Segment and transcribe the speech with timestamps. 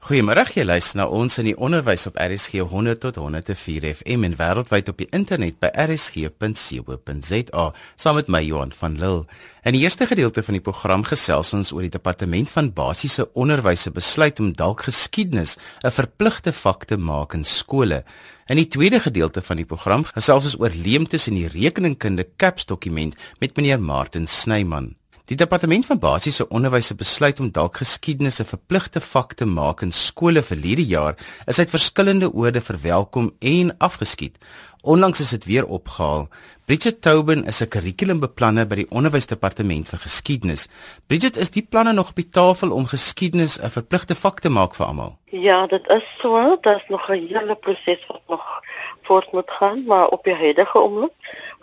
[0.00, 4.36] Goeiemôre, jy luister na ons in die onderwys op RSG 100 tot 104 FM en
[4.38, 7.64] wêreldwyd op die internet by rsg.co.za
[8.00, 9.26] saam met my Johan van Lille.
[9.68, 13.84] In die eerste gedeelte van die program gesels ons oor die departement van basiese onderwys
[13.84, 18.02] se besluit om dalk geskiedenis 'n verpligte vak te maak in skole.
[18.48, 22.64] In die tweede gedeelte van die program gesels ons oor leemtes in die rekeningkunde CAPS
[22.64, 24.99] dokument met meneer Martin Snyman.
[25.30, 29.82] Die departement van basiese onderwys het besluit om dalk geskiedenis 'n verpligte vak te maak
[29.82, 31.14] in skole vir hierdie jaar.
[31.46, 34.38] Is uit verskillende oorde verwelkom en afgeskiet.
[34.82, 36.28] Onlangs is dit weer opgehaal.
[36.64, 40.68] Bridget Tobin is 'n kurrikulumbeplanner by die onderwysdepartement vir geskiedenis.
[41.06, 44.74] Bridget, is die planne nog op die tafel om geskiedenis 'n verpligte vak te maak
[44.74, 45.18] vir almal?
[45.24, 46.58] Ja, dit is so.
[46.62, 48.62] Is nog 'n hele proses wat nog
[49.02, 51.12] voort moet gaan, maar op die huidige oomblik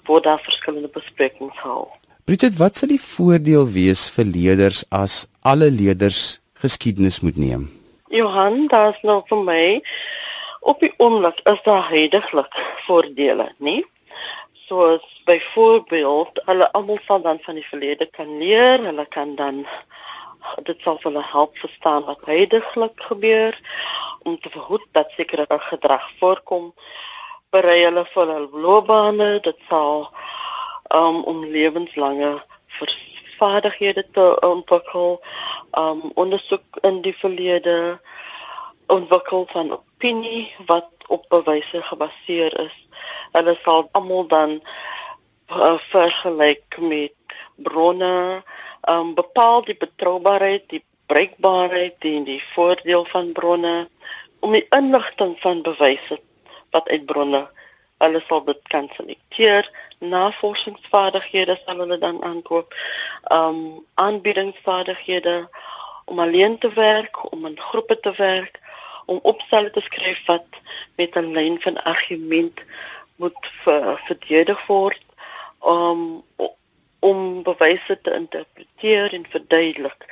[0.05, 1.96] word daar verskillende besprekings gehou.
[2.27, 5.13] Bridget, wat sal die voordeel wees vir leerders as
[5.47, 7.61] alle leerders geskiedenis moet neem?
[8.11, 9.61] Johan, daar's nou vir my
[10.59, 13.77] op die oomblik is daar heidaglik voordele, nê?
[14.67, 19.63] Soos byvoorbeeld, hulle almal sal dan van die verlede kan leer, hulle kan dan
[20.67, 23.55] dit sal hulle help verstaan wat heidaglik gebeur
[24.27, 26.73] om te verhoed dat sekere gedrag voorkom.
[27.55, 30.09] Berei hulle vir hulle loopbane, dit sal
[30.93, 32.43] um, om lewenslange
[33.37, 35.19] vaardighede te ontwikkel,
[35.71, 37.99] um ondersoek in die verlede
[38.87, 42.75] ontwikkel van opinie wat op bewyse gebaseer is.
[43.31, 48.43] Hulle sal almal dan uh, vergelyk met bronne,
[48.89, 53.75] um bepaal die betroubaarheid, die breekbaarheid en die voordeel van bronne
[54.39, 56.19] om die inligting van bewyse
[56.75, 57.45] wat uit bronne
[58.03, 62.75] hulle sal dit kan selekteer navorsingsvaardighede sal hulle dan aankoop.
[63.31, 65.49] Um aanbiedingsvaardighede
[66.05, 68.59] om alleen te werk om in groepe te werk
[69.05, 70.45] om opstelle te skryf wat
[70.95, 72.61] met 'n lyn van argument
[73.15, 75.01] moet ver, verdedig word.
[75.59, 76.23] Om
[76.99, 80.05] om bewyse te interpreteer en verduidelik.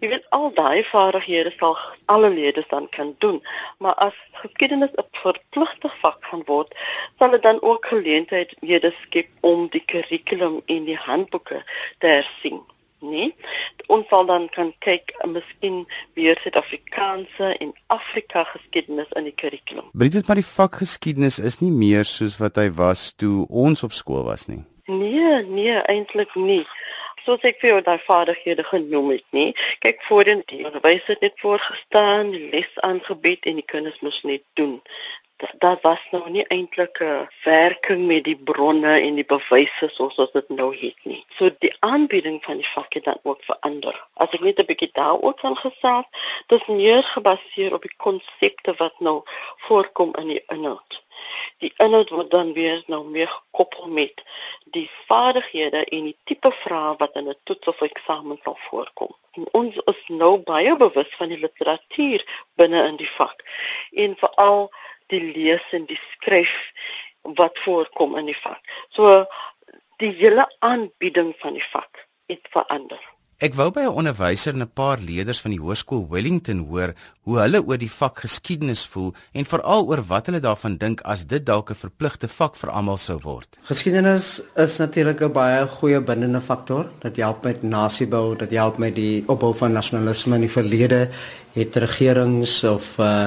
[0.00, 1.76] Jy weet al daai vaardighede sal
[2.10, 3.38] alle leerders dan kan doen,
[3.78, 6.74] maar as geskiedenis 'n verpligte vak gaan word,
[7.18, 11.64] sal dit dan ook geleenthede skep om die kurrikulum en die handboeke
[11.98, 12.60] te hersien.
[13.02, 13.34] Nee,
[13.86, 19.88] ons sal dan kan kyk, miskien weer Suid-Afrikaanse en Afrika geskiedenis in die kurrikulum.
[19.92, 23.92] Bridget, maar die vak geskiedenis is nie meer soos wat hy was toe ons op
[23.92, 24.62] skool was nie.
[24.86, 26.66] Nee, nee, eintlik nie.
[27.24, 29.52] Soos ek vir jou daai vaardighede genoem het, nie.
[29.84, 34.80] Kyk voorheen die onderwys het net voorgestaan, les aangebied en die kinders moes net doen.
[35.62, 40.32] Daar was nou nie eintlik 'n werking met die bronne en die bewyse soos ons
[40.32, 41.24] dit nou het nie.
[41.38, 44.06] So die aanbieding van die vakke dan ook verander.
[44.14, 46.06] As ek net 'n bietjie daaroor kan gesels,
[46.46, 49.22] dit is meer gebaseer op die konsepte wat nou
[49.56, 51.01] voorkom in die inhoud.
[51.64, 54.22] Die inhoud word dan weer nou meer gekoppel met
[54.76, 59.14] die vaardighede en die tipe vrae wat in 'n toets of eksamen sal voorkom.
[59.32, 62.24] En ons is nou baie bewus van die literatuur
[62.54, 63.44] binne in die vak
[63.92, 64.70] en veral
[65.06, 66.72] die lees en die skryf
[67.22, 68.60] wat voorkom in die vak.
[68.90, 69.24] So
[70.02, 73.00] die hele aanbieding van die vak het verander.
[73.42, 76.94] Ek wou by 'n onderwyser en 'n paar leerders van die hoërskool Wellington hoor
[77.26, 81.26] hoe hulle oor die vak geskiedenis voel en veral oor wat hulle daarvan dink as
[81.26, 83.58] dit dalk 'n verpligte vak vir almal sou word.
[83.62, 86.86] Geskiedenis is natuurlik 'n baie goeie bindende faktor.
[87.00, 91.08] Dit help met nasiebou, dit help met die opbou van nasionalisme in die verlede.
[91.52, 93.26] Het regerings of uh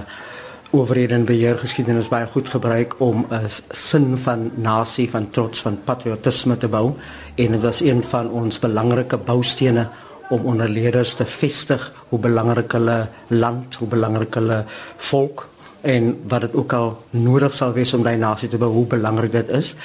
[0.72, 5.80] owerhede en beheer geskiedenis baie goed gebruik om 'n sin van nasie, van trots, van
[5.84, 6.94] patriotisme te bou
[7.36, 9.90] en dit was een van ons belangrike boustene
[10.30, 14.64] om onder leerders te vestig hoe belangrik hulle land, hoe belangrik hulle
[14.98, 15.48] volk
[15.86, 19.32] en wat dit ook al nodig sal wees om daai nasie te bou, hoe belangrik
[19.36, 19.76] dit is.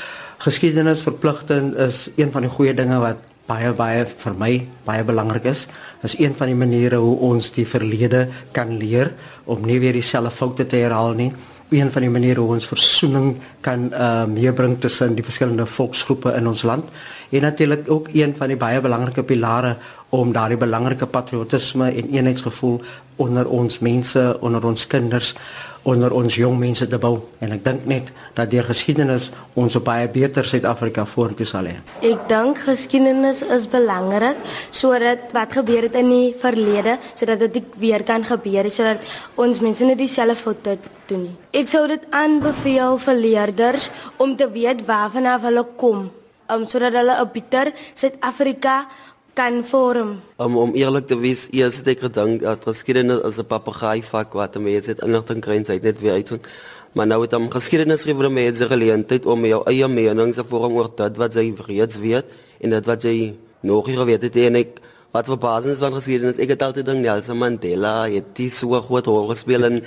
[0.40, 4.50] Geskiedenis verpligtend is een van die goeie dinge wat baie baie vir my
[4.86, 5.66] baie belangrik is.
[6.00, 9.12] Dit is een van die maniere hoe ons die verlede kan leer
[9.44, 11.32] om nie weer dieselfde foute te herhaal nie.
[11.70, 16.48] Een van die maniere hoe ons versoening kan uh meebring tussen die verskillende volksgroepe in
[16.50, 16.88] ons land
[17.30, 19.76] en natuurlik ook een van die baie belangrike pilare
[20.10, 22.80] om daardie belangrike patriotisme en eenheidsgevoel
[23.20, 25.34] onder ons mense, onder ons kinders,
[25.82, 27.14] onder ons jong mense te bou.
[27.40, 29.30] En ek dink net dat deur geskiedenis
[29.60, 31.76] ons op baie beter Suid-Afrika vorentoe sal hê.
[32.04, 34.40] Ek dink geskiedenis is belangrik
[34.70, 39.04] sodat wat gebeur het in die verlede, sodat dit weer kan gebeur, sodat
[39.40, 40.78] ons mense nie dieselfde foute
[41.10, 41.36] doen nie.
[41.56, 46.08] Ek sou dit aanbeveel vir leerders om te weet waarvan af hulle kom,
[46.50, 48.86] um, sodat hulle 'n beter Suid-Afrika
[49.34, 50.16] kan vorm.
[50.38, 54.32] Um, om eerlik te wees, eers het ek gedink dat geskiedenis as 'n papegaai vak
[54.34, 56.46] wat mense het inligting kry en sy net weer uitvind.
[56.92, 60.72] Maar nou het hom geskiedenis gee vir mense geleentheid om jou eie menings te vorm
[60.74, 62.24] oor dit wat jy reeds weet
[62.60, 64.80] en dit wat jy nog nie geweet het en ek
[65.12, 69.06] wat vir basis van geskiedenis ek het altyd dink Nelson Mandela het die so groot
[69.06, 69.82] rol gespeel in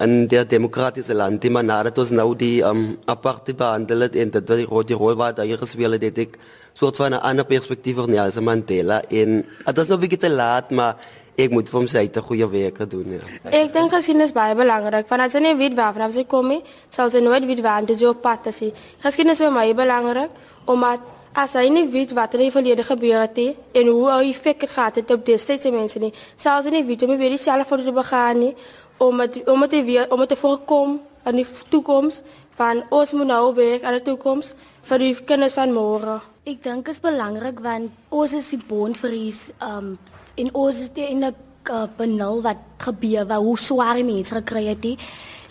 [0.00, 4.46] in die demokratiese land, maar nadat ons nou die um, apartheid behandel het en dit
[4.46, 6.38] die, die rol wat hy gespeel het, het ek
[6.72, 10.30] soort van 'n ander perspektief van Nelson Mandela en dit is nog 'n bietjie te
[10.30, 10.96] laat maar
[11.36, 13.50] ek moet vir hom sê hy het 'n goeie werk gedoen ja.
[13.50, 16.62] Ek dink geskiedenis is baie belangrik want as jy nie weet waarvan jy kom nie,
[16.90, 18.62] sal jy nooit weet waar jy op pad is.
[18.98, 20.30] Geskiedenis is my belangrik
[20.66, 21.00] omdat
[21.34, 24.60] as jy nie weet wat in die verlede gebeur het nie en hoe hy effek
[24.60, 27.64] het gehad het op destydse mense nie, sal jy nie weet hoe om weer dieselfde
[27.64, 28.54] foute te begaan nie
[28.98, 32.22] om het, om te weer om te voorkom in die toekoms
[32.54, 36.20] van ons moet nou werk aan die toekoms vir die kinders van môre.
[36.42, 39.92] Ek dink is belangrik want ons is die bond vir is um
[40.34, 44.82] in ons is 'n uh, benul wat gebeur waar hoe swaar die mense gekry het
[44.82, 44.98] die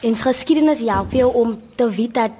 [0.03, 2.31] en geskiedenis help jou om te weet dat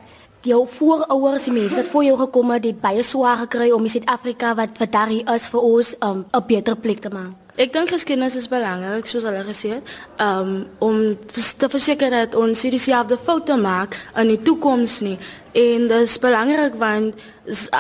[0.44, 4.56] jou voorouers die mense het voor jou gekom het, het baie swaar gekry om Suid-Afrika
[4.56, 7.32] wat wat daar is vir ons um 'n beter plek te maak.
[7.56, 9.84] Ek dink geskiedenis is belangrik soos hulle gesê het,
[10.20, 11.18] um om
[11.58, 15.18] te verseker dat ons nie dieselfde foute maak in die toekoms nie.
[15.52, 17.16] En dit is belangrik want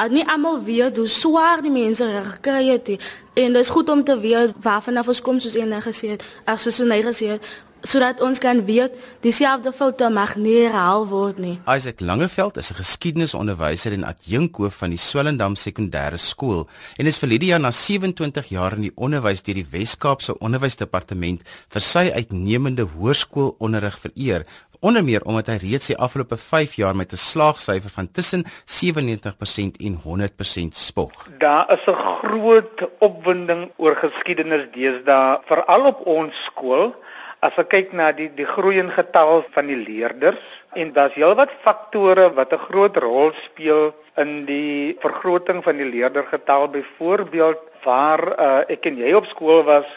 [0.10, 3.00] nie almal weet hoe swaar die mense gekry het nie.
[3.34, 6.24] En dit is goed om te weet waarvan af ons kom soos een gesê het,
[6.46, 7.52] as soos hy gesê het,
[7.82, 8.94] sodat ons kan weet
[9.26, 11.56] dieselfde foute mag nie herhaal word nie.
[11.66, 17.30] Isaac Langeveld is 'n geskiedenisonderwyser en adjunkhoof van die Swellendam Sekondêre Skool en is vir
[17.30, 24.00] Lydia na 27 jaar in die onderwys deur die Wes-Kaapse Onderwysdepartement vir sy uitnemende hoërskoolonderrig
[24.00, 24.46] vereer
[24.82, 29.78] onder meer omdat hy reeds die afgelope 5 jaar met 'n slaagsyfer van tussen 97%
[29.78, 31.12] en 100% spog.
[31.38, 36.96] Daar is 'n groot opwinding oor geskiedenis deesdae, veral op ons skool.
[37.40, 40.42] As ek kyk na die die groeiende getal van die leerders
[40.74, 46.68] en daar's heelwat faktore wat 'n groot rol speel in die vergroting van die leerdergetal.
[46.68, 49.88] Byvoorbeeld waar uh, ek en jy op skool was,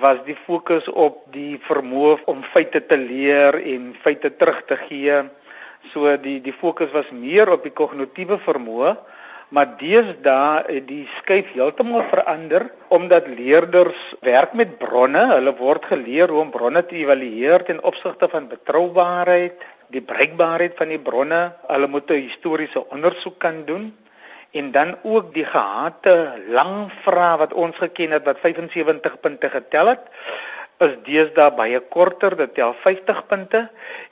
[0.00, 5.22] was die fokus op die vermoë om feite te leer en feite terug te gee.
[5.92, 8.96] So die die fokus was meer op die kognitiewe vermoë
[9.54, 15.26] maar deesdae het die skuif heeltemal verander omdat leerders werk met bronne.
[15.34, 19.62] Hulle word geleer hoe om bronne te evalueer ten opsigte van betroubaarheid,
[19.94, 21.42] die bruikbaarheid van die bronne.
[21.68, 23.92] Hulle moet 'n historiese ondersoek kan doen
[24.54, 26.16] en dan ook die gehate
[26.48, 30.10] lang vrae wat ons geken het wat 75 punte getel het
[30.82, 33.60] is deesdae baie korter, dit tel 50 punte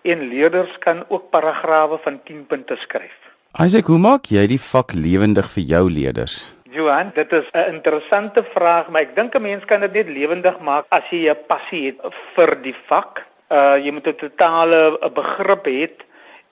[0.02, 3.14] en leerders kan ook paragrawe van 10 punte skryf.
[3.60, 6.36] Isaac, hoe maak jy die vak lewendig vir jou leerders?
[6.72, 10.58] Johan, dit is 'n interessante vraag, maar ek dink 'n mens kan dit net lewendig
[10.60, 12.00] maak as jy 'n passie het
[12.34, 13.26] vir die vak.
[13.50, 15.90] Uh jy moet 'n totale begrip hê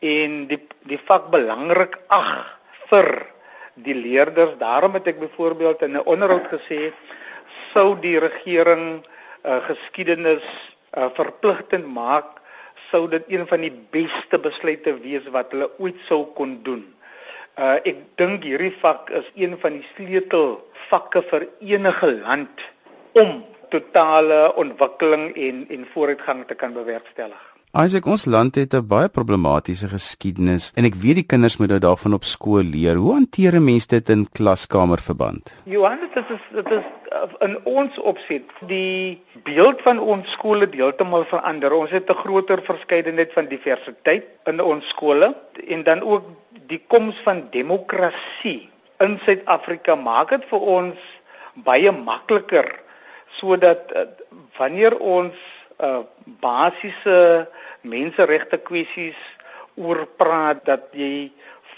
[0.01, 2.59] en die die vak belangrik ag
[2.91, 3.27] vir
[3.83, 4.59] die leerders.
[4.59, 6.93] Daarom het ek byvoorbeeld in 'n onderhoud gesê
[7.75, 9.03] sou die regering
[9.45, 10.45] uh geskiedenis
[10.97, 12.41] uh verpligtend maak
[12.91, 16.83] sou dit een van die beste besluite wees wat hulle ooit sou kon doen.
[17.59, 22.67] Uh ek dink hierdie vak is een van die sleutel vakke vir enige land
[23.13, 27.50] om totale ontwikkeling en en vooruitgang te kan bewerkstellig.
[27.71, 31.79] Isaac, ons land het 'n baie problematiese geskiedenis en ek weet die kinders moet nou
[31.79, 32.97] daarvan op skool leer.
[32.97, 35.53] Hoe hanteer 'n mens dit in klaskamerverband?
[35.65, 41.25] Johannes, dit is dit is uh, in ons opset die beeld van ons skole heeltemal
[41.25, 41.73] verander.
[41.73, 45.37] Ons het 'n groter verskeidenheid van diversiteit in ons skole
[45.69, 46.25] en dan ook
[46.67, 48.69] die koms van demokrasie
[48.99, 50.97] in Suid-Afrika maak dit vir ons
[51.55, 52.81] baie makliker
[53.31, 54.01] sodat uh,
[54.59, 55.35] wanneer ons
[55.83, 56.03] uh,
[56.41, 57.49] basiese
[57.83, 59.19] menseregte kwessies
[59.81, 61.31] oor praat dat jy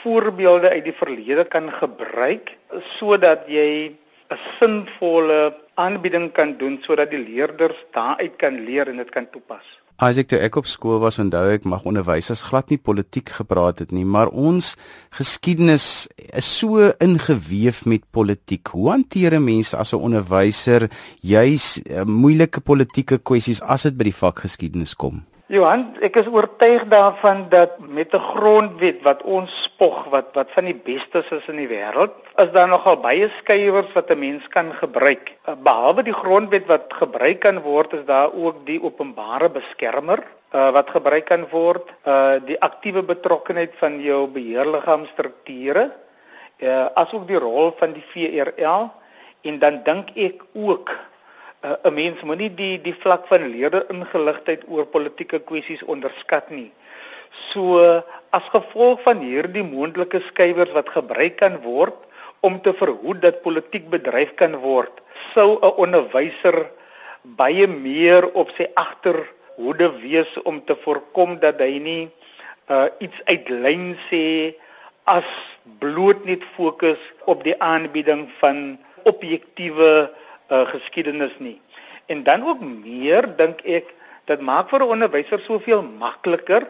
[0.03, 2.57] voorbeelde uit die verlede kan gebruik
[2.99, 3.95] sodat jy
[4.33, 9.82] 'n sinvolle aanbieding kan doen sodat die leerders daaruit kan leer en dit kan toepas.
[10.03, 13.93] Isaac, toe ek op skool was, onthou ek mag onderwysers glad nie politiek gepraat het
[13.95, 14.73] nie, maar ons
[15.15, 18.67] geskiedenis is so ingeweef met politiek.
[18.75, 20.91] Hoe hanteer 'n mens as 'n onderwyser
[21.23, 25.23] juis uh, moeilike politieke kwessies as dit by die vak geskiedenis kom?
[25.53, 30.65] Johan, ek is oortuig daarvan dat met 'n grondwet wat ons spog wat wat van
[30.65, 34.73] die bestes is in die wêreld, is daar nogal baie skywers wat 'n mens kan
[34.73, 35.33] gebruik.
[35.45, 40.71] Eh, behalwe die grondwet wat gebruik kan word, is daar ook die openbare beskermer uh,
[40.71, 45.91] wat gebruik kan word, uh, die aktiewe betrokkenheid van jou beheerliggaamstrukture,
[46.59, 48.91] uh, asook die rol van die VRL
[49.43, 50.93] En dan dink ek ook
[51.63, 56.71] uh, 'n mens moenie die die vlak van leerder ingeligtheid oor politieke kwessies onderskat nie.
[57.51, 57.79] So
[58.31, 61.97] as gevolg van hierdie moontlike skywers wat gebruik kan word
[62.41, 64.93] om te verhoed dat politiek bedryf kan word,
[65.35, 66.67] sou 'n onderwyser
[67.23, 72.11] baie meer op sy agterhoede wees om te voorkom dat hy nie
[72.71, 74.55] uh, iets uitlyn sê
[75.05, 75.29] as
[75.79, 80.11] bloot net fokus op die aanbieding van objektiewe
[80.51, 81.61] uh, geskiedenis nie.
[82.07, 83.95] En dan ook meer dink ek
[84.31, 86.67] dit maak vir 'n onderwyser soveel makliker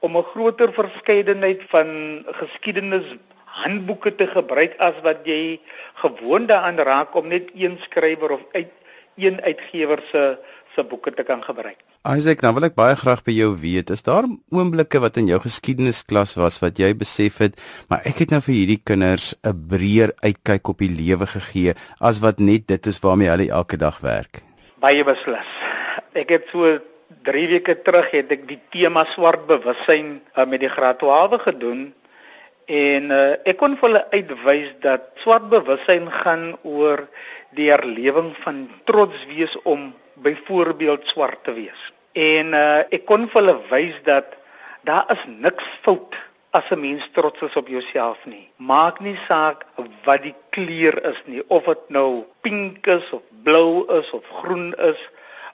[0.00, 1.88] om 'n groter verskeidenheid van
[2.40, 5.60] geskiedenis handboeke te gebruik as wat jy
[5.94, 8.70] gewoond daaraan raak om net een skrywer of uit
[9.16, 10.38] een uitgewer se
[10.74, 11.87] se boeke te kan gebruik.
[12.08, 14.24] Isaac, dan wil ek baie graag by jou weet, is daar
[14.56, 17.58] oomblikke wat in jou geskiedenisklas was wat jy besef het,
[17.92, 22.20] maar ek het nou vir hierdie kinders 'n breër uitkyk op die lewe gegee as
[22.24, 24.40] wat net dit is waarmee hulle elke dag werk?
[24.80, 25.50] Baie beslis.
[26.14, 26.78] Ek het so
[27.28, 31.92] 3 weke terug het ek die tema swart bewussyn uh, met die graad 12 gedoen
[32.64, 37.04] en uh, ek kon vir hulle uitwys dat swart bewussyn gaan oor
[37.52, 41.92] die herlewing van trots wees om byvoorbeeld swart te wees.
[42.12, 44.36] En uh, ek kon vir hulle wys dat
[44.88, 46.16] daar is niks fout
[46.50, 48.48] as 'n mens trots is op jouself nie.
[48.56, 49.66] Maak nie saak
[50.04, 54.74] wat die kleur is nie, of dit nou pink is of blou is of groen
[54.78, 55.00] is,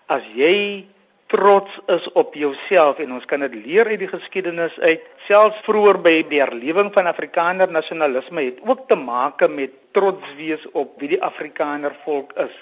[0.07, 0.87] as jy
[1.27, 5.99] trots is op jouself en ons kan dit leer uit die geskiedenis uit selfs vroeër
[6.05, 11.09] by die herlewing van Afrikaner nasionalisme het ook te maak met trots wees op wie
[11.15, 12.55] die Afrikaner volk is.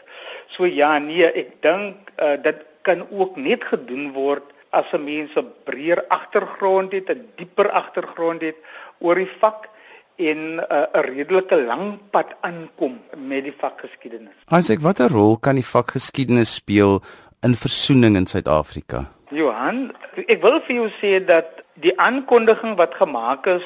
[0.49, 5.35] So ja, nee, ek dink uh, dit kan ook net gedoen word as 'n mens
[5.37, 8.57] 'n breër agtergrond het, 'n dieper agtergrond het
[8.99, 9.69] oor die vak
[10.17, 14.35] en 'n uh, redelike lang pad aankom met die vak geskiedenis.
[14.49, 17.03] Isaac, watter rol kan die vak geskiedenis speel
[17.43, 19.05] in versoening in Suid-Afrika?
[19.31, 19.93] Johan,
[20.27, 23.65] ek wil vir jou sê dat die aankondiging wat gemaak is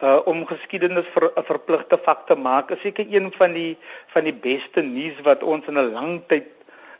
[0.00, 3.76] uh om geskiedenis vir 'n ver, verpligte vak te maak is seker een van die
[4.14, 6.48] van die beste nuus wat ons in 'n lang tyd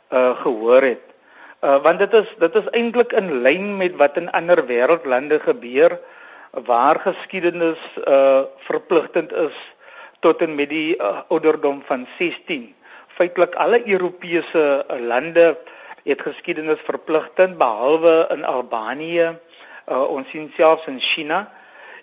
[0.09, 1.10] uh gehoor het.
[1.61, 5.93] Uh want dit is dit is eintlik in lyn met wat in ander wêreldlande gebeur
[6.69, 9.59] waar geskiedenis uh verpligtend is
[10.25, 12.65] tot en met die uh, ouderdom van 16.
[13.17, 15.57] Feitelik alle Europese lande
[16.03, 19.29] het geskiedenis verpligtend behalwe in Albanië,
[19.85, 21.43] uh ons sien selfs in China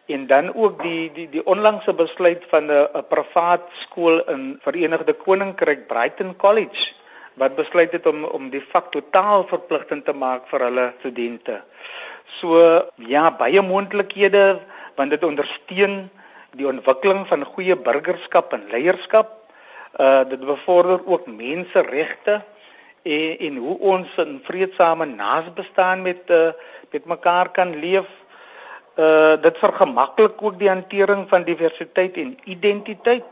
[0.06, 5.86] en dan ook die die die onlangse besluit van 'n privaat skool in Verenigde Koninkryk
[5.90, 6.94] Brighton College
[7.38, 11.62] wat besluit het om om die vak totaal verpligtend te maak vir hulle studente.
[12.38, 12.60] So
[12.96, 14.60] ja, baie moontlikhede
[14.98, 16.08] want dit ondersteun
[16.58, 19.34] die ontwikkeling van goeie burgerskap en leierskap.
[19.98, 22.42] Uh dit bevorder ook menseregte
[23.02, 26.50] en en hoe ons in vredesame naasbestaan met uh,
[26.90, 28.08] met mekaar kan leef
[28.98, 33.24] uh dit vergemaklik ook die hantering van diversiteit en identiteit.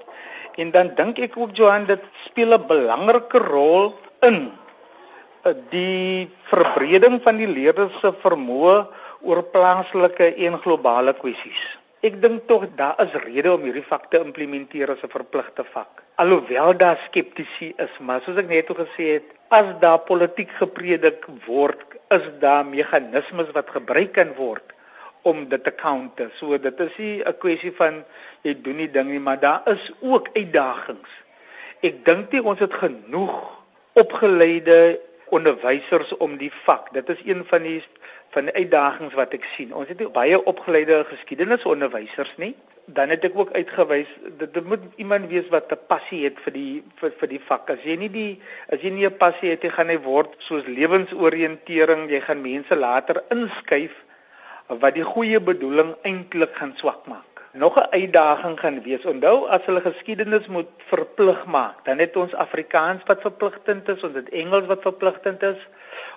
[0.56, 3.92] En dan dink ek ook Johan dit speel 'n belangrike rol
[4.28, 4.38] in
[5.44, 8.76] uh, die verbreding van die leerders se vermoë
[9.20, 11.60] oor plaaslike en globale kwessies.
[12.00, 16.02] Ek dink tog daar is rede om hierdie vak te implementeer as 'n verpligte vak.
[16.16, 21.84] Alhoewel daar skeptisie is, maar soos ek net gesê het, as daar politiek gepredik word,
[22.08, 24.75] is daar meganismes wat gebruik kan word
[25.26, 26.30] om dit te counter.
[26.38, 28.04] So dit is nie 'n kwessie van
[28.42, 31.10] jy doen nie ding nie, maar daar is ook uitdagings.
[31.82, 33.34] Ek dink nie ons het genoeg
[33.92, 36.92] opgeleide onderwysers om die vak.
[36.92, 37.82] Dit is een van die
[38.34, 39.74] van die uitdagings wat ek sien.
[39.74, 42.54] Ons het nie baie opgeleide geskiedenisonderwysers nie.
[42.84, 46.52] Dan het ek ook uitgewys dat dit moet iemand wees wat 'n passie het vir
[46.52, 47.70] die vir, vir die vak.
[47.70, 50.66] As jy nie die as jy nie 'n passie het, jy gaan hy word soos
[50.66, 54.05] lewensoriëntering, jy gaan mense later inskuif
[54.66, 57.42] wat die goeie bedoeling eintlik gaan swak maak.
[57.52, 59.04] Nog 'n uitdaging gaan wees.
[59.04, 64.14] Onthou as hulle geskiedenis moet verplig maak, dan het ons Afrikaans wat verpligtend is, ons
[64.14, 65.68] het Engels wat verpligtend is,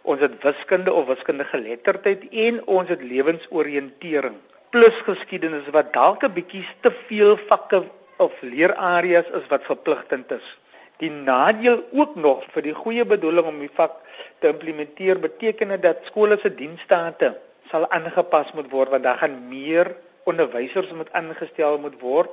[0.01, 4.35] ons het wiskunde of wiskundige geletterdheid en ons het lewensoriëntering
[4.69, 7.83] plus geskiedenis wat dalk 'n bietjie te veel vakke
[8.17, 10.57] of leerareas is wat verpligtend is.
[10.97, 13.95] Die nadeel ook nog vir die goeie bedoeling om die vak
[14.39, 17.37] te implementeer beteken dit dat skole se diensstate
[17.71, 22.31] sal aangepas moet word want daar gaan meer onderwysers moet aangestel moet word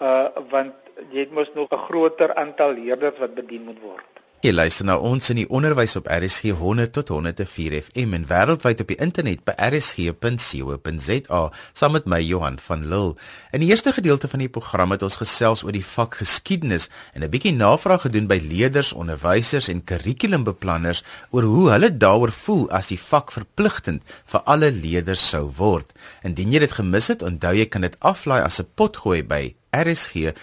[0.00, 0.74] uh want
[1.10, 4.13] jy het mos nog 'n groter aantal leerders wat bedien moet word.
[4.44, 8.82] Jy luister na ons in die onderwys op RSG 100 tot 104 FM en wêreldwyd
[8.84, 11.40] op die internet by rsg.co.za
[11.72, 13.14] saam met my Johan van Lille.
[13.56, 17.24] In die eerste gedeelte van die program het ons gesels oor die vak geskiedenis en
[17.24, 22.92] 'n bietjie navraag gedoen by leerders, onderwysers en kurrikulumbeplanners oor hoe hulle daaroor voel as
[22.92, 25.88] die vak verpligtend vir alle leerders sou word.
[26.20, 30.34] Indien jy dit gemis het, onthou jy kan dit aflaai as 'n potgooi by rsg.co.za.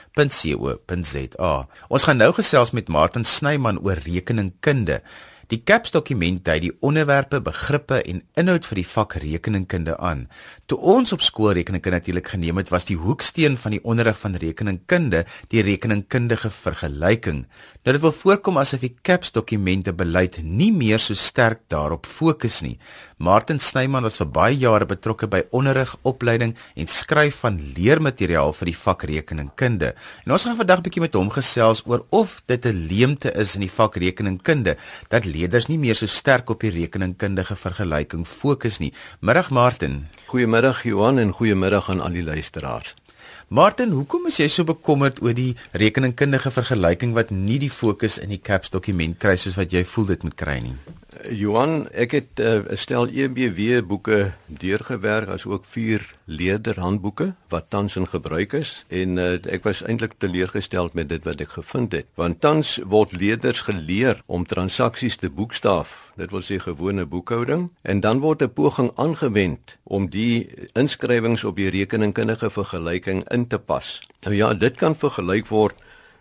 [1.88, 5.02] Ons gaan nou gesels met Martin Snyman oor rekeningkunde.
[5.52, 10.22] Die CAPS dokument dui die onderwerpe, begrippe en inhoud vir die vak rekeningkunde aan.
[10.72, 14.38] Toe ons op skool rekeningkunde natuurlik geneem het, was die hoeksteen van die onderrig van
[14.40, 17.42] rekeningkunde die rekeningkundige vergelyking.
[17.84, 22.62] Nou dit wil voorkom asof die CAPS dokumente beleid nie meer so sterk daarop fokus
[22.64, 22.78] nie.
[23.22, 28.72] Martin Snyman was vir baie jare betrokke by onderrig, opleiding en skryf van leermateriaal vir
[28.72, 29.92] die vak rekeningkunde.
[30.26, 33.56] En ons gaan vandag 'n bietjie met hom gesels oor of dit 'n leemte is
[33.56, 34.78] in die vak rekeningkunde
[35.10, 38.92] dat leerders nie meer so sterk op die rekeningkundige vergelyking fokus nie.
[39.26, 40.06] Middag Martin.
[40.30, 42.94] Goeiemiddag Johan en goeiemiddag aan al die luisteraars.
[43.52, 48.32] Martin, hoekom is jy so bekommerd oor die rekeningkundige vergelyking wat nie die fokus in
[48.32, 50.78] die CAPS dokument kry soos wat jy voel dit moet kry nie?
[51.30, 57.96] Johan, ek het 'n uh, stel EBW boeke deurgewerk as ook vier leerderhandboeke wat tans
[57.96, 62.06] in gebruik is en uh, ek was eintlik teleurgestel met dit wat ek gevind het.
[62.16, 68.00] Want tans word leerders geleer om transaksies te boekstaaf, dit wil sê gewone boekhouding, en
[68.00, 74.02] dan word 'n poging aangewend om die inskrywings op die rekeningkundige vergelyking in te pas.
[74.22, 75.76] Nou ja, dit kan vergelyk word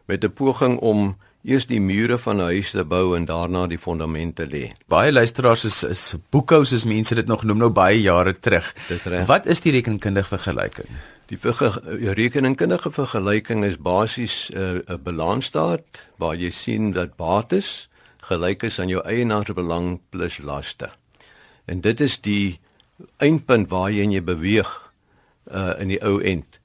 [0.07, 3.79] met 'n poging om eers die mure van 'n huis te bou en daarna die
[3.79, 4.73] fondamente lê.
[4.89, 8.75] Baie luisteraars is is boekhou soos mense dit nog noem nou baie jare terug.
[8.89, 9.27] Dis reg.
[9.27, 10.89] Wat is die rekenkundige vergelyking?
[11.27, 11.39] Die
[12.13, 17.89] rekenkundige vergelyking is basies 'n uh, balansstaat waar jy sien dat bates
[18.25, 20.89] gelyk is aan jou eienaarsbelang plus laste.
[21.65, 22.61] En dit is die
[23.17, 24.93] eindpunt waar jy in jy beweeg
[25.53, 26.60] uh in die ou end.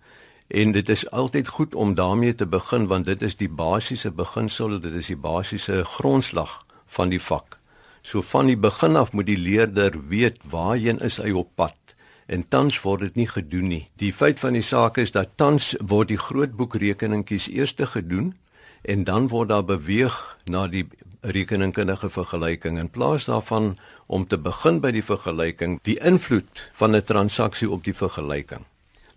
[0.48, 4.80] En dit is altyd goed om daarmee te begin want dit is die basiese beginsel,
[4.80, 7.58] dit is die basiese grondslag van die vak.
[8.02, 11.78] So van die begin af moet die leerder weet waarheen is hy op pad.
[12.26, 13.88] En tans word dit nie gedoen nie.
[13.98, 18.36] Die feit van die saak is dat tans word die grootboekrekeningkies eers gedoen
[18.82, 20.86] en dan word daar beweeg na die
[21.22, 23.74] rekeningkundige vergelyking in plaas daarvan
[24.06, 28.66] om te begin by die vergelyking, die invloed van 'n transaksie op die vergelyking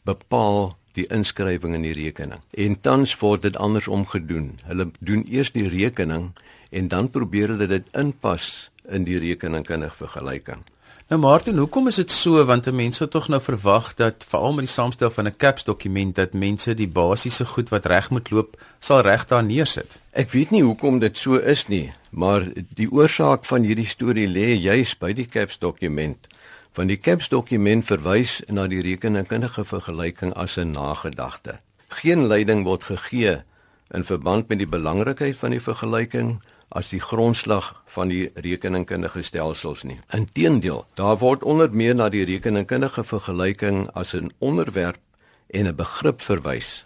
[0.09, 2.43] bepaal die inskrywing in die rekening.
[2.51, 4.57] En tans word dit andersom gedoen.
[4.69, 6.33] Hulle doen eers die rekening
[6.71, 10.65] en dan probeer hulle dit inpas in die rekeningkundige vergelyking.
[11.09, 14.73] Nou Martin, hoekom is dit so want mense tog nou verwag dat veral met die
[14.73, 19.01] saamstel van 'n CAPS dokument dat mense die basiese goed wat reg moet loop sal
[19.01, 19.99] reg daar neersit.
[20.13, 24.61] Ek weet nie hoekom dit so is nie, maar die oorsaak van hierdie storie lê
[24.61, 26.29] juis by die CAPS dokument
[26.73, 31.59] van die CAPS dokument verwys na die rekenkundige vergelyking as 'n nagedagte.
[31.89, 33.43] Geen leiding word gegee
[33.91, 39.83] in verband met die belangrikheid van die vergelyking as die grondslag van die rekenkundige stelsels
[39.83, 39.99] nie.
[40.13, 45.01] Inteendeel, daar word onder meer na die rekenkundige vergelyking as 'n onderwerp
[45.47, 46.85] en 'n begrip verwys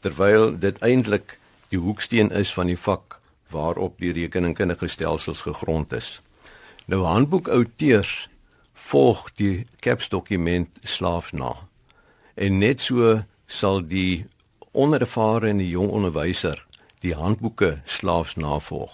[0.00, 3.18] terwyl dit eintlik die hoeksteen is van die vak
[3.50, 6.20] waarop die rekenkundige stelsels gegrond is.
[6.86, 8.28] Nou handboekauteurs
[8.90, 11.54] volg die CAPS dokument slaaf na.
[12.34, 14.24] En net so sal die
[14.72, 16.58] onervare en die jong onderwyser
[17.00, 18.92] die handboeke slaafs navolg.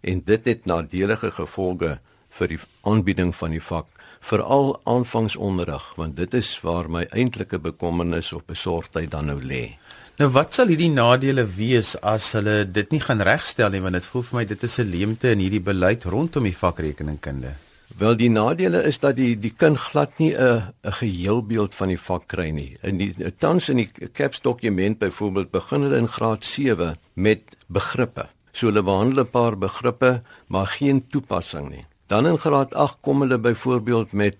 [0.00, 1.98] En dit het nadelige gevolge
[2.32, 3.88] vir die aanbieding van die vak,
[4.22, 9.76] veral aanvangsonderrig, want dit is waar my eintlike bekommernis of besorgdheid dan nou lê.
[10.20, 14.08] Nou wat sal hierdie nadele wees as hulle dit nie gaan regstel nie want dit
[14.12, 17.54] voel vir my dit is 'n leemte in hierdie beleid rondom die vakrekeningkunde.
[17.98, 21.98] Wel die nadele is dat die die kind glad nie 'n 'n geheelbeeld van die
[21.98, 22.76] vak kry nie.
[22.82, 28.28] In die tans in die CAPS dokument byvoorbeeld begin hulle in graad 7 met begrippe.
[28.52, 31.86] So hulle behandel 'n paar begrippe, maar geen toepassing nie.
[32.06, 34.36] Dan in graad 8 kom hulle byvoorbeeld met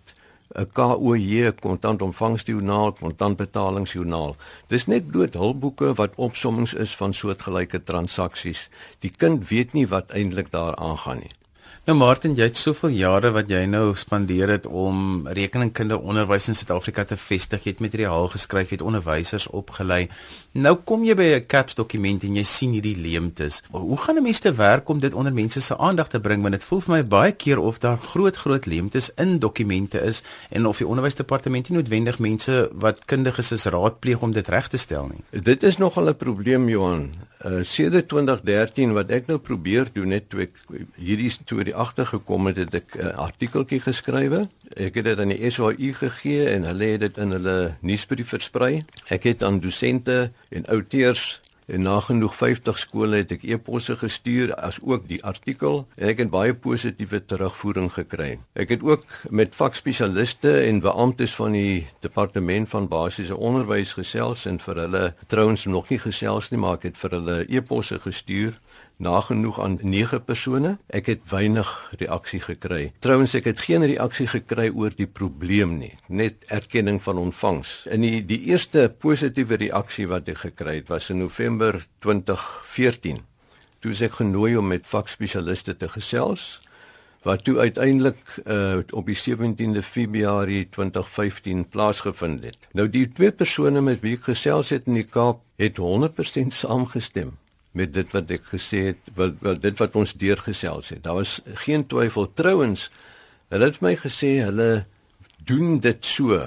[0.55, 4.37] 'n KOJ kontantontvangstjoernaal, kontantbetalingsjoernaal.
[4.67, 8.69] Dis net bloot hulpboeke wat opsommings is van soortgelyke transaksies.
[8.99, 11.42] Die kind weet nie wat eintlik daar aangaan nie.
[11.83, 16.55] Nou Martin, jy het soveel jare wat jy nou spandeer het om rekeningkunde onderwys in
[16.55, 17.64] Suid-Afrika te vestig.
[17.66, 20.05] Jy het materiaal geskryf, jy het onderwysers opgelei.
[20.53, 23.62] Nou kom jy by 'n CAPS dokument en jy sien hierdie leemtes.
[23.71, 26.53] Hoe gaan 'n mens te werk om dit onder mense se aandag te bring want
[26.53, 30.67] dit voel vir my baie keer of daar groot groot leemtes in dokumente is en
[30.67, 35.07] of die onderwysdepartement nie noodwendig mense wat kundiges is raadpleeg om dit reg te stel
[35.07, 35.41] nie.
[35.43, 37.11] Dit is nogal 'n probleem Johan.
[37.45, 40.55] uh, sedert 2013 wat ek nou probeer doen net toe ek
[41.01, 44.47] hierdie storie agtergekom het, het ek 'n uh, artikeltjie geskrywe.
[44.77, 48.85] Ek het dit aan die SAU gegee en hulle het dit in hulle nuusbrief versprei.
[49.09, 54.81] Ek het aan dosente en outeurs En nagenoeg 50 skole het ek e-posse gestuur as
[54.83, 58.35] ook die artikel en ek het baie positiewe terugvoering gekry.
[58.59, 64.59] Ek het ook met vakspesialiste en beamptes van die departement van basiese onderwys gesels en
[64.61, 68.59] vir hulle trouens nog nie gesels nie, maar ek het vir hulle e-posse gestuur
[69.03, 70.77] nagenoeg aan 9 persone.
[70.87, 72.93] Ek het weinig reaksie gekry.
[73.03, 77.83] Trouwens ek het geen reaksie gekry oor die probleem nie, net erkenning van ontvangs.
[77.93, 83.23] In die die eerste positiewe reaksie wat ek gekry het was in November 2014.
[83.83, 86.61] Toe ek genooi om met vakspesialiste te gesels
[87.23, 88.19] wat toe uiteindelik
[88.51, 92.67] uh, op die 17de Februarie 2015 plaasgevind het.
[92.75, 97.37] Nou die twee persone met wie ek gesels het in die Kaap het 100% saamgestem
[97.73, 101.03] met dit wat ek gesê het, wel, wel dit wat ons deurgesels het.
[101.05, 102.89] Daar was geen twyfel trouens.
[103.53, 104.85] Hulle het my gesê hulle
[105.49, 106.39] doen dit so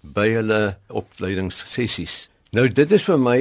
[0.00, 2.28] by hulle opleidingssessies.
[2.56, 3.38] Nou dit is vir my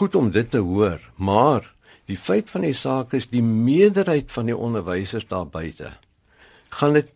[0.00, 1.68] goed om dit te hoor, maar
[2.10, 5.92] die feit van die saak is die meerderheid van die onderwysers daar buite
[6.70, 7.10] gaan dit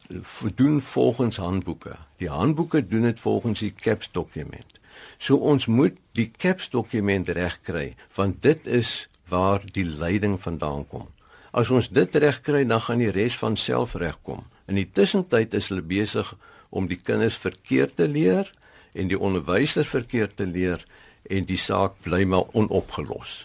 [0.55, 1.97] doen volgens handboeke.
[2.17, 4.81] Die handboeke doen dit volgens die CAPS dokument.
[5.19, 11.07] So ons moet die CAPS dokument regkry want dit is waar die leiding vandaan kom.
[11.55, 14.43] As ons dit regkry, dan gaan die res van self regkom.
[14.67, 16.35] In die tussentyd is hulle besig
[16.75, 18.51] om die kinders verkeerd te leer
[18.95, 20.83] en die onderwysers verkeerd te leer
[21.31, 23.45] en die saak bly maar onopgelos.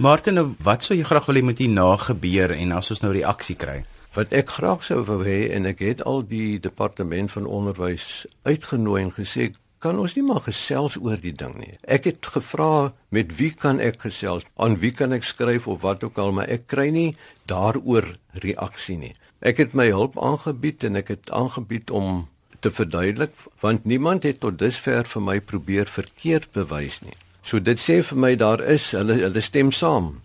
[0.00, 3.02] Martin, nou, wat sou jy graag wil hê moet hier na gebeur en as ons
[3.04, 3.82] nou reaksie kry?
[4.16, 9.02] Wat ek graag sou wou hê en ek het al die departement van onderwys uitgenooi
[9.04, 11.74] en gesê kan ons nie maar gesels oor die ding nie.
[11.88, 14.44] Ek het gevra met wie kan ek gesels?
[14.60, 17.08] Aan wie kan ek skryf of wat ook al, maar ek kry nie
[17.50, 18.06] daaroor
[18.44, 19.14] reaksie nie.
[19.40, 22.26] Ek het my hulp aangebied en ek het aangebied om
[22.60, 27.16] te verduidelik want niemand het tot dusver vir my probeer verkeerd bewys nie.
[27.42, 30.18] So dit sê vir my daar is hulle hulle stem saam.